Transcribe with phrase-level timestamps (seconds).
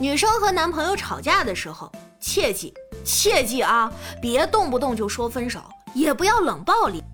[0.00, 2.72] 女生和男朋友吵架的时候，切记
[3.04, 5.60] 切记啊，别动不动就说分手，
[5.92, 7.04] 也不要冷暴力。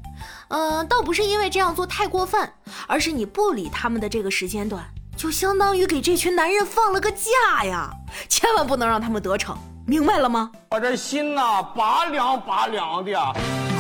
[0.47, 2.49] 呃，倒不是因为这样做太过分，
[2.87, 4.85] 而是你不理他们的这个时间段，
[5.17, 7.91] 就相当于给这群男人放了个假呀，
[8.29, 10.53] 千万不能让他们得逞，明白了吗？
[10.71, 13.13] 我这心呐，拔凉拔凉的。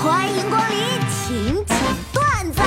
[0.02, 0.79] 欢迎光临，
[1.09, 1.79] 请讲
[2.12, 2.61] 段子。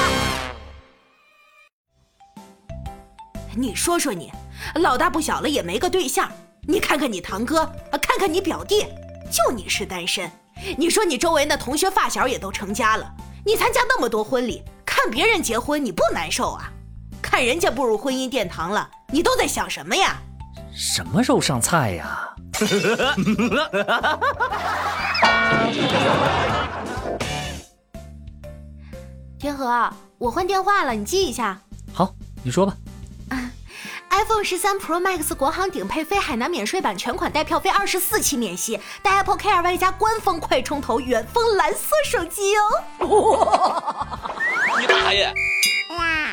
[3.57, 4.31] 你说说你，
[4.75, 6.29] 老大不小了也没个对象，
[6.61, 7.65] 你看看你堂哥，
[8.01, 8.85] 看看你表弟，
[9.31, 10.29] 就你是单身。
[10.77, 13.09] 你说你周围那同学发小也都成家了。
[13.45, 16.71] 你参加那么多婚礼，看别人结婚你不难受啊？
[17.21, 20.17] 看人家步入婚姻殿堂了，你都在想什么呀？
[20.73, 22.29] 什么时候上菜呀？
[29.39, 31.57] 天河，我换电话了，你记一下。
[31.93, 32.75] 好，你说吧。
[34.19, 43.81] iPhone 十三 Pro Max 国行顶配非海南免税版全款带票非二十四期免息，带 Apple Care 外加官方快充头远峰蓝色手机哦！
[44.77, 45.33] 你大爷！
[45.97, 46.31] 哇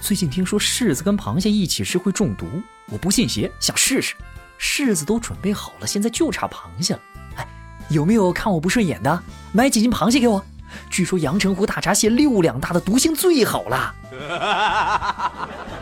[0.00, 2.46] 最近听说柿子跟螃蟹一起吃会中毒，
[2.86, 4.16] 我不信邪，想试试。
[4.58, 7.00] 柿子都准备好了，现在就差螃蟹了。
[7.36, 7.46] 哎，
[7.90, 9.22] 有没有看我不顺眼的？
[9.52, 10.44] 买几斤螃蟹给我。
[10.88, 13.94] 据说阳澄湖大闸蟹六两大的毒性最好了。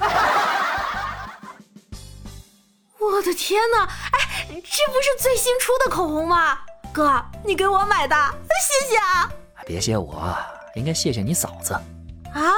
[3.00, 3.84] 我的天哪！
[3.84, 6.58] 哎，这不是最新出的口红吗？
[6.92, 8.14] 哥，你给我买的，
[8.48, 9.30] 谢谢啊！
[9.66, 10.36] 别谢我，
[10.74, 11.72] 应该谢谢你嫂子。
[11.72, 12.52] 啊，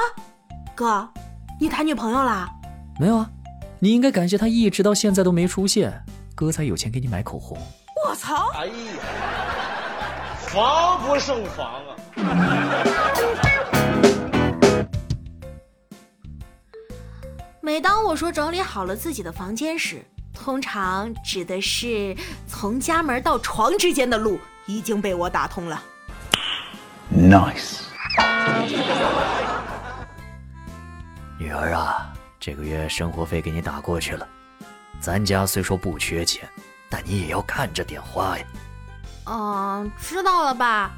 [0.75, 1.07] 哥，
[1.59, 2.49] 你谈女朋友啦？
[2.99, 3.29] 没有啊，
[3.79, 6.03] 你应该感谢她一直到现在都没出现，
[6.35, 7.57] 哥才有钱给你买口红。
[8.05, 8.49] 我操！
[8.55, 8.73] 哎呀，
[10.47, 11.95] 防不胜防啊！
[17.65, 22.13] 每当我说整理好了自己的房间时，通常指的是
[22.45, 25.81] 从家门到床之间的路已经被我打通了。
[27.15, 27.83] Nice，
[31.39, 34.27] 女儿啊，这个月生活费给你打过去了。
[34.99, 36.45] 咱家虽说不缺钱，
[36.89, 38.45] 但你也要看着点花呀。
[39.23, 40.91] 嗯，知道了吧？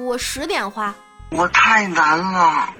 [0.00, 0.92] 我十点花。
[1.30, 2.74] 我太难了。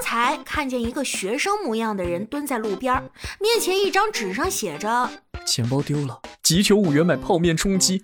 [0.00, 2.94] 刚才看见一个学生模样的人蹲在路边，
[3.38, 5.10] 面前一张纸上写着
[5.44, 8.00] ：“钱包丢了，急求五元买泡面充饥。”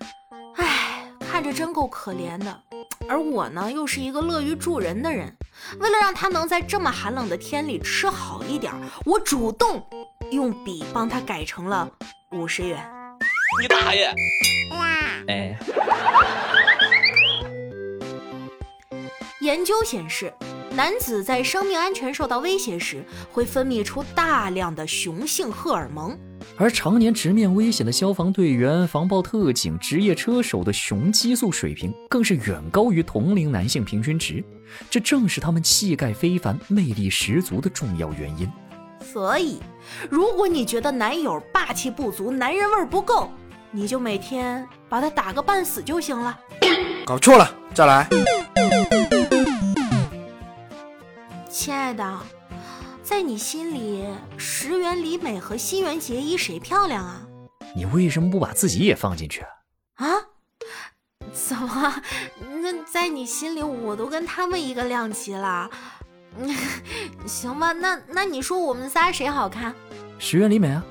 [0.57, 2.61] 唉，看着真够可怜的。
[3.09, 5.35] 而我呢，又是一个乐于助人的人，
[5.79, 8.71] 为了让他能在这么寒冷的天里吃好一点，
[9.03, 9.83] 我主动
[10.29, 11.89] 用笔帮他改成了
[12.31, 12.79] 五十元。
[13.59, 14.13] 你大爷！
[15.29, 15.57] 哎。
[19.41, 20.31] 研究显示。
[20.71, 26.17] 男子在生命安全受到威胁时，会分泌出大量的雄性荷尔蒙，
[26.55, 34.43] 而常年直面危险的消防队员、防暴特警、职业车手的雄激素水平更是远高于同龄男性平均值，
[34.89, 38.47] 这正是他们气概非凡、魅力十足的重要原因。
[39.01, 39.59] 所以，
[40.09, 43.31] 如果你觉得男友霸气不足、男人味不够，
[43.71, 46.37] 你就每天把他打个半死就行了。
[47.05, 48.07] 搞错了，再来。
[51.57, 52.19] 亲爱的，
[53.01, 54.05] 在你心里，
[54.37, 57.19] 石原里美和新垣结衣谁漂亮啊？
[57.75, 59.43] 你为什么不把自己也放进去
[59.95, 60.05] 啊？
[61.33, 61.95] 怎么？
[62.61, 65.67] 那在你心里，我都跟他们一个量级了？
[67.25, 69.73] 行吧，那那你说我们仨谁好看？
[70.19, 70.83] 石原里美啊。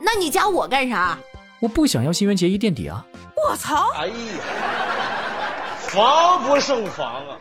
[0.00, 1.16] 那你加我干啥？
[1.60, 3.06] 我不想要新垣结衣垫底啊。
[3.48, 3.92] 我操！
[3.94, 4.14] 哎呀，
[5.92, 7.36] 防不胜防啊！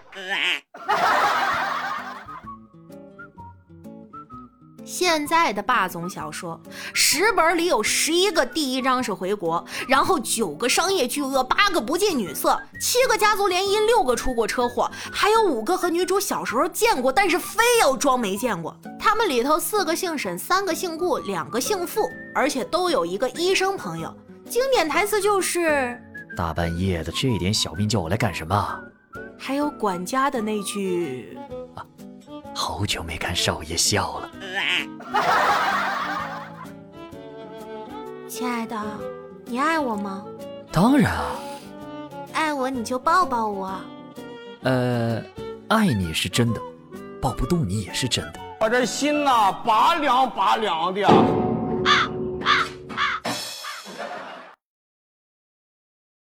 [4.84, 6.60] 现在的霸总小说，
[6.92, 18.76] 十本里有十一个第一章是回国，然后九个商业巨鳄，八个不近女色，七个家族联姻，六个出过车祸，还有五个和女主小时候见过，但是非要装没见过。
[19.00, 24.12] 他们里头四个姓沈，三个姓顾，两个姓傅，而且都有一个医生朋友。
[24.50, 26.02] 经典台词就是
[26.40, 28.80] ：“大半夜的，这点小病叫我来干什么？”
[29.38, 31.38] 还有管家的那句
[31.76, 31.86] ：“啊，
[32.56, 34.32] 好久没看少爷笑了。
[38.30, 38.82] ”亲爱的，
[39.44, 40.24] 你爱我吗？
[40.72, 41.26] 当然啊。
[42.32, 43.76] 爱我你就抱抱我。
[44.62, 45.22] 呃，
[45.68, 46.62] 爱你是真的，
[47.22, 48.40] 抱不动你也是真的。
[48.62, 51.02] 我这心呐，拔凉拔凉的。